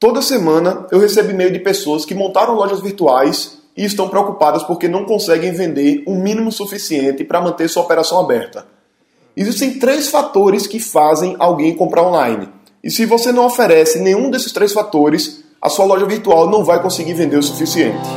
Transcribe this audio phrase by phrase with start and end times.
[0.00, 4.88] Toda semana eu recebo e-mail de pessoas que montaram lojas virtuais e estão preocupadas porque
[4.88, 8.66] não conseguem vender o mínimo suficiente para manter sua operação aberta.
[9.36, 12.48] Existem três fatores que fazem alguém comprar online.
[12.82, 16.80] E se você não oferece nenhum desses três fatores, a sua loja virtual não vai
[16.80, 18.08] conseguir vender o suficiente.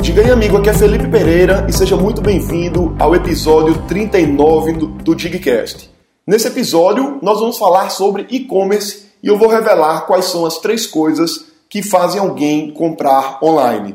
[0.00, 4.86] Diga aí, amigo, aqui é Felipe Pereira e seja muito bem-vindo ao episódio 39 do,
[4.86, 5.94] do Digcast.
[6.26, 10.84] Nesse episódio, nós vamos falar sobre e-commerce e eu vou revelar quais são as três
[10.84, 13.94] coisas que fazem alguém comprar online.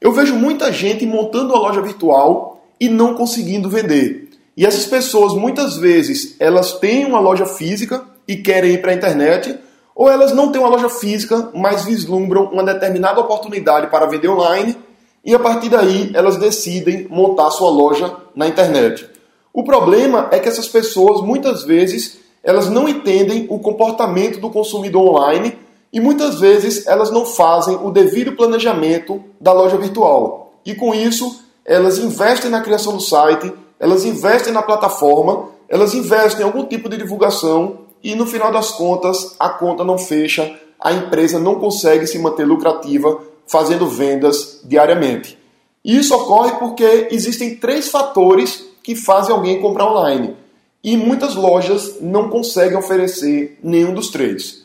[0.00, 4.28] Eu vejo muita gente montando uma loja virtual e não conseguindo vender.
[4.56, 8.94] E essas pessoas, muitas vezes, elas têm uma loja física e querem ir para a
[8.94, 9.58] internet,
[9.92, 14.76] ou elas não têm uma loja física, mas vislumbram uma determinada oportunidade para vender online
[15.24, 19.10] e a partir daí elas decidem montar sua loja na internet.
[19.52, 25.02] O problema é que essas pessoas muitas vezes elas não entendem o comportamento do consumidor
[25.02, 25.58] online
[25.92, 30.54] e muitas vezes elas não fazem o devido planejamento da loja virtual.
[30.64, 36.42] E com isso, elas investem na criação do site, elas investem na plataforma, elas investem
[36.42, 40.92] em algum tipo de divulgação e no final das contas a conta não fecha, a
[40.92, 45.38] empresa não consegue se manter lucrativa fazendo vendas diariamente.
[45.84, 50.36] E isso ocorre porque existem três fatores que fazem alguém comprar online.
[50.82, 54.64] E muitas lojas não conseguem oferecer nenhum dos três.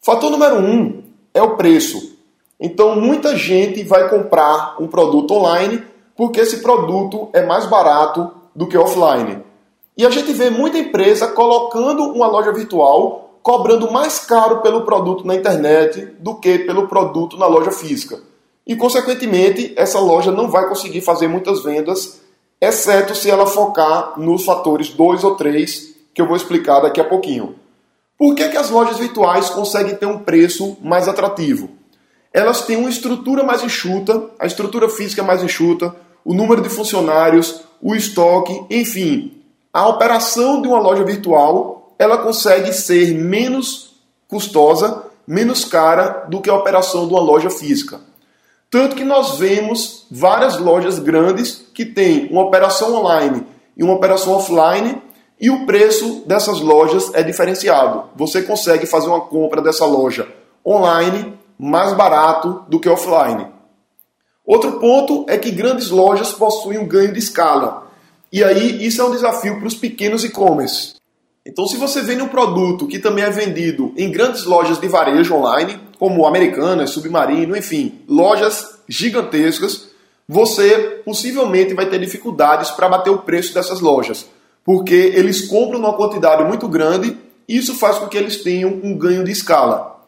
[0.00, 1.02] Fator número um
[1.34, 2.16] é o preço.
[2.60, 5.82] Então muita gente vai comprar um produto online
[6.16, 9.42] porque esse produto é mais barato do que offline.
[9.96, 15.24] E a gente vê muita empresa colocando uma loja virtual cobrando mais caro pelo produto
[15.24, 18.20] na internet do que pelo produto na loja física.
[18.66, 22.20] E, consequentemente, essa loja não vai conseguir fazer muitas vendas
[22.60, 27.04] exceto se ela focar nos fatores 2 ou 3 que eu vou explicar daqui a
[27.04, 27.56] pouquinho.
[28.18, 31.68] Por que, que as lojas virtuais conseguem ter um preço mais atrativo?
[32.32, 35.94] Elas têm uma estrutura mais enxuta, a estrutura física é mais enxuta,
[36.24, 39.42] o número de funcionários, o estoque, enfim,
[39.72, 43.94] a operação de uma loja virtual ela consegue ser menos
[44.28, 48.00] custosa, menos cara do que a operação de uma loja física.
[48.76, 53.42] Tanto que nós vemos várias lojas grandes que têm uma operação online
[53.74, 55.00] e uma operação offline
[55.40, 58.10] e o preço dessas lojas é diferenciado.
[58.16, 60.28] Você consegue fazer uma compra dessa loja
[60.64, 63.46] online mais barato do que offline.
[64.44, 67.90] Outro ponto é que grandes lojas possuem um ganho de escala.
[68.30, 70.96] E aí isso é um desafio para os pequenos e-commerce.
[71.46, 75.34] Então, se você vende um produto que também é vendido em grandes lojas de varejo
[75.34, 79.88] online, como Americanas, Submarino, enfim, lojas gigantescas,
[80.28, 84.26] você possivelmente vai ter dificuldades para bater o preço dessas lojas,
[84.64, 87.16] porque eles compram uma quantidade muito grande
[87.48, 90.04] e isso faz com que eles tenham um ganho de escala.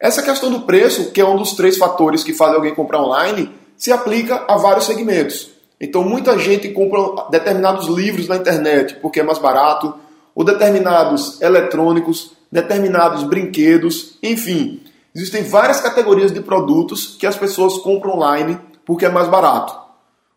[0.00, 3.52] Essa questão do preço, que é um dos três fatores que faz alguém comprar online,
[3.76, 5.50] se aplica a vários segmentos.
[5.80, 9.94] Então, muita gente compra determinados livros na internet porque é mais barato,
[10.34, 14.80] ou determinados eletrônicos, determinados brinquedos, enfim.
[15.14, 19.76] Existem várias categorias de produtos que as pessoas compram online porque é mais barato.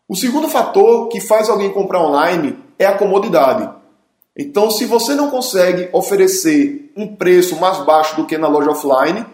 [0.08, 3.68] O segundo fator que faz alguém comprar online é a comodidade.
[4.36, 9.24] Então, se você não consegue oferecer um preço mais baixo do que na loja offline,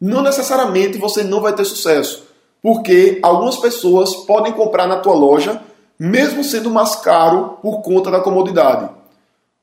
[0.00, 2.28] não necessariamente você não vai ter sucesso,
[2.62, 5.62] porque algumas pessoas podem comprar na tua loja
[5.98, 8.88] mesmo sendo mais caro por conta da comodidade.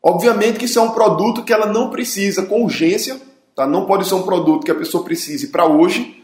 [0.03, 3.19] Obviamente que isso é um produto que ela não precisa com urgência,
[3.55, 3.65] tá?
[3.65, 6.23] não pode ser um produto que a pessoa precise para hoje.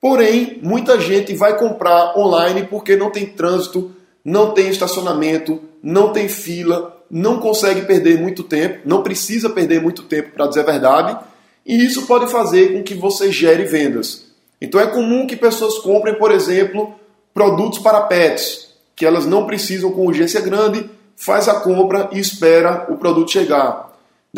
[0.00, 3.90] Porém, muita gente vai comprar online porque não tem trânsito,
[4.24, 10.02] não tem estacionamento, não tem fila, não consegue perder muito tempo, não precisa perder muito
[10.02, 11.18] tempo para dizer a verdade,
[11.66, 14.26] e isso pode fazer com que você gere vendas.
[14.60, 16.94] Então é comum que pessoas comprem, por exemplo,
[17.32, 22.86] produtos para pets, que elas não precisam com urgência grande, faz a compra e espera
[22.88, 23.87] o produto chegar.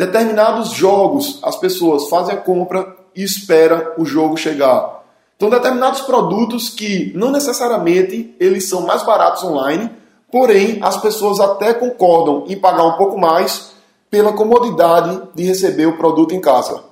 [0.01, 5.03] Determinados jogos, as pessoas fazem a compra e espera o jogo chegar.
[5.37, 9.91] Então, determinados produtos que não necessariamente eles são mais baratos online,
[10.31, 13.73] porém as pessoas até concordam em pagar um pouco mais
[14.09, 16.83] pela comodidade de receber o produto em casa.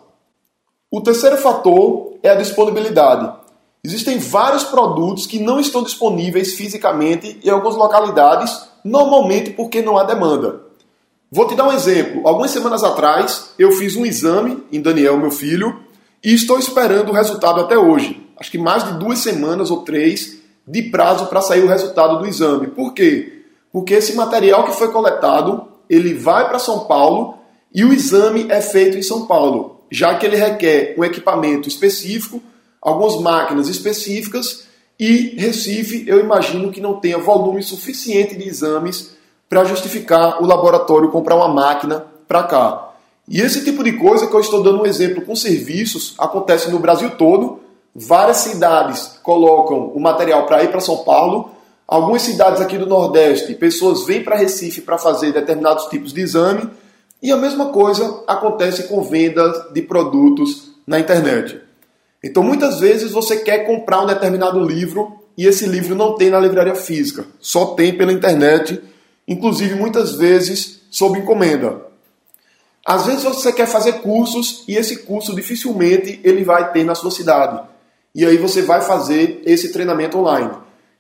[0.91, 3.27] O terceiro fator é a disponibilidade.
[3.83, 10.03] Existem vários produtos que não estão disponíveis fisicamente em algumas localidades normalmente porque não há
[10.03, 10.68] demanda.
[11.31, 12.27] Vou te dar um exemplo.
[12.27, 15.79] Algumas semanas atrás, eu fiz um exame em Daniel, meu filho,
[16.23, 18.27] e estou esperando o resultado até hoje.
[18.35, 22.25] Acho que mais de duas semanas ou três de prazo para sair o resultado do
[22.25, 22.67] exame.
[22.67, 23.43] Por quê?
[23.71, 27.37] Porque esse material que foi coletado, ele vai para São Paulo
[27.73, 32.41] e o exame é feito em São Paulo, já que ele requer um equipamento específico,
[32.81, 34.63] algumas máquinas específicas
[34.99, 39.11] e Recife, eu imagino que não tenha volume suficiente de exames
[39.49, 42.91] para justificar o laboratório comprar uma máquina para cá.
[43.27, 46.79] E esse tipo de coisa que eu estou dando um exemplo com serviços acontece no
[46.79, 47.59] Brasil todo.
[47.93, 51.51] Várias cidades colocam o material para ir para São Paulo.
[51.87, 56.69] Algumas cidades aqui do Nordeste, pessoas vêm para Recife para fazer determinados tipos de exame.
[57.21, 61.59] E a mesma coisa acontece com venda de produtos na internet.
[62.23, 66.39] Então muitas vezes você quer comprar um determinado livro e esse livro não tem na
[66.39, 68.81] livraria física, só tem pela internet,
[69.29, 71.85] inclusive muitas vezes sob encomenda.
[72.83, 77.11] Às vezes você quer fazer cursos e esse curso dificilmente ele vai ter na sua
[77.11, 77.61] cidade.
[78.15, 80.51] E aí você vai fazer esse treinamento online.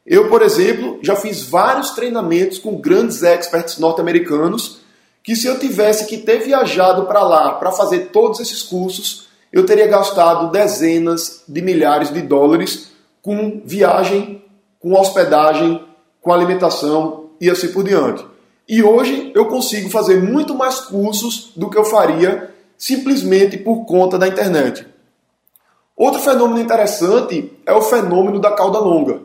[0.05, 4.81] Eu, por exemplo, já fiz vários treinamentos com grandes experts norte-americanos
[5.23, 9.65] que se eu tivesse que ter viajado para lá para fazer todos esses cursos, eu
[9.65, 12.91] teria gastado dezenas de milhares de dólares
[13.23, 14.43] com viagem,
[14.79, 15.83] com hospedagem,
[16.21, 18.25] com alimentação e assim por diante.
[18.67, 24.17] E hoje eu consigo fazer muito mais cursos do que eu faria simplesmente por conta
[24.17, 24.85] da internet.
[25.97, 29.21] Outro fenômeno interessante é o fenômeno da cauda longa.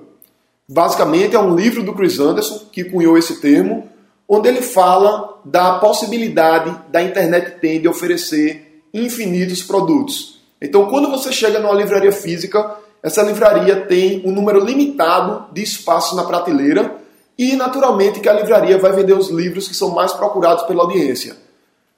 [0.68, 3.88] Basicamente é um livro do Chris Anderson que cunhou esse termo,
[4.26, 10.40] onde ele fala da possibilidade da internet ter de oferecer infinitos produtos.
[10.60, 16.16] Então, quando você chega numa livraria física, essa livraria tem um número limitado de espaços
[16.16, 17.03] na prateleira
[17.36, 21.36] e, naturalmente, que a livraria vai vender os livros que são mais procurados pela audiência.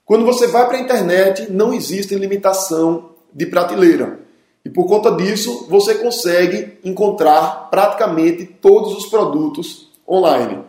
[0.05, 4.21] Quando você vai para a internet, não existe limitação de prateleira.
[4.65, 10.61] E por conta disso, você consegue encontrar praticamente todos os produtos online.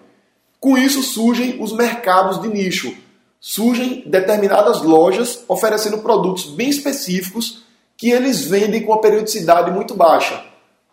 [0.59, 2.93] Com isso surgem os mercados de nicho,
[3.39, 7.63] surgem determinadas lojas oferecendo produtos bem específicos
[7.95, 10.43] que eles vendem com uma periodicidade muito baixa.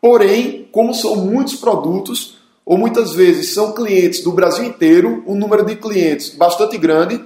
[0.00, 2.33] Porém, como são muitos produtos,
[2.64, 7.22] ou muitas vezes são clientes do Brasil inteiro, um número de clientes bastante grande,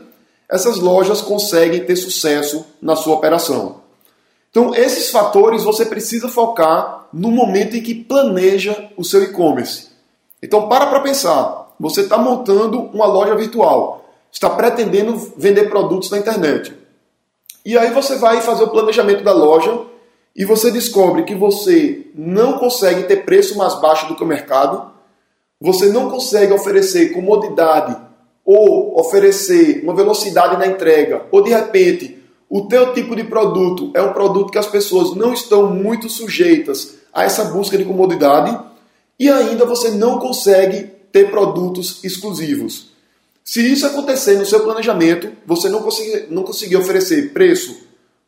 [0.49, 3.83] essas lojas conseguem ter sucesso na sua operação.
[4.51, 9.89] Então, esses fatores você precisa focar no momento em que planeja o seu e-commerce.
[10.43, 11.69] Então, para para pensar.
[11.79, 13.99] Você está montando uma loja virtual
[14.33, 16.75] está pretendendo vender produtos na internet.
[17.65, 19.87] E aí você vai fazer o planejamento da loja
[20.35, 24.91] e você descobre que você não consegue ter preço mais baixo do que o mercado,
[25.61, 27.97] você não consegue oferecer comodidade
[28.45, 32.19] ou oferecer uma velocidade na entrega, ou de repente
[32.49, 36.95] o teu tipo de produto é um produto que as pessoas não estão muito sujeitas
[37.13, 38.59] a essa busca de comodidade
[39.19, 42.91] e ainda você não consegue ter produtos exclusivos.
[43.45, 47.77] Se isso acontecer no seu planejamento, você não conseguir, não conseguir oferecer preço,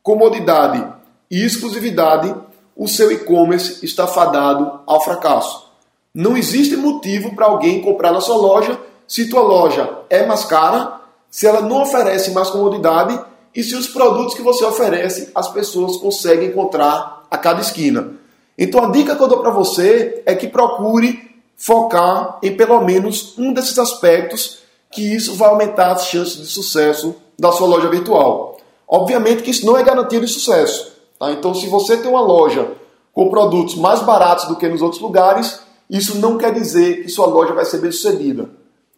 [0.03, 0.87] comodidade
[1.31, 2.35] e exclusividade,
[2.76, 5.69] o seu e-commerce está fadado ao fracasso.
[6.15, 11.01] Não existe motivo para alguém comprar na sua loja se tua loja é mais cara,
[11.29, 13.21] se ela não oferece mais comodidade
[13.55, 18.12] e se os produtos que você oferece as pessoas conseguem encontrar a cada esquina.
[18.57, 23.37] Então a dica que eu dou para você é que procure focar em pelo menos
[23.39, 24.61] um desses aspectos
[24.91, 28.59] que isso vai aumentar as chances de sucesso da sua loja virtual.
[28.89, 30.93] Obviamente que isso não é garantia de sucesso.
[31.19, 31.31] Tá?
[31.31, 32.73] Então, se você tem uma loja
[33.12, 37.26] com produtos mais baratos do que nos outros lugares, isso não quer dizer que sua
[37.26, 38.49] loja vai ser bem sucedida.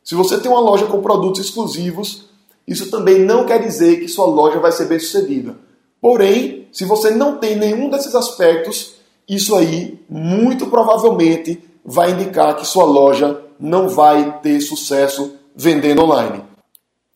[0.05, 2.27] Se você tem uma loja com produtos exclusivos,
[2.67, 5.57] isso também não quer dizer que sua loja vai ser bem sucedida.
[6.01, 8.95] Porém, se você não tem nenhum desses aspectos,
[9.29, 16.43] isso aí muito provavelmente vai indicar que sua loja não vai ter sucesso vendendo online.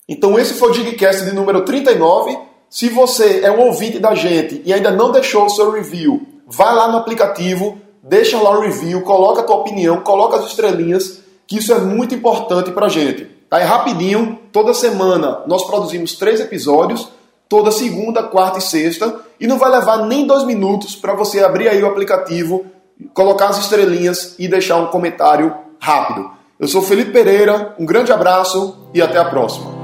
[0.08, 2.38] Então esse foi o Digcast de número 39.
[2.70, 6.74] Se você é um ouvinte da gente e ainda não deixou o seu review, vai
[6.74, 7.78] lá no aplicativo,
[8.08, 12.14] deixa lá o review, coloca a tua opinião, coloca as estrelinhas, que isso é muito
[12.14, 13.24] importante pra gente.
[13.48, 13.60] Tá?
[13.60, 17.08] É rapidinho, toda semana nós produzimos três episódios,
[17.48, 21.68] toda segunda, quarta e sexta, e não vai levar nem dois minutos para você abrir
[21.68, 22.66] aí o aplicativo,
[23.12, 26.30] colocar as estrelinhas e deixar um comentário rápido.
[26.58, 29.75] Eu sou Felipe Pereira, um grande abraço e até a próxima.